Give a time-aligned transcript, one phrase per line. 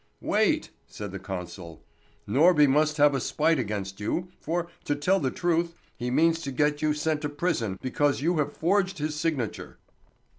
[0.21, 1.85] "Wait!" said the consul.
[2.27, 6.51] "Norby must have a spite against you, for, to tell the truth, he means to
[6.51, 9.77] get you sent to prison because you have forged his signature."